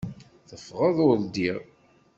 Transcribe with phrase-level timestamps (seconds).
[0.49, 1.57] Teffɣeḍ ur ddiɣ.